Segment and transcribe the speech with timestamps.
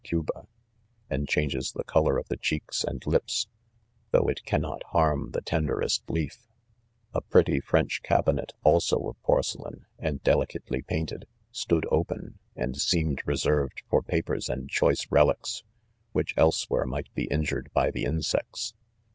[0.03, 0.47] Gmb& f:
[1.11, 2.15] and changes ■ the' colon?
[2.23, 3.45] \^ ^faeuclm^s'm§M§iB^
[4.09, 6.47] though it cannot harm the tenderest leaf,
[7.13, 12.73] ('a)' ■ A pretty French cabinet, also of porcelain,• and 'delicately, painted; stood open, and
[12.73, 15.61] •seem• ed< reserved for; papers^nd choice relics,
[16.13, 18.73] which ■• elsewhere might be 'injured by the: insects.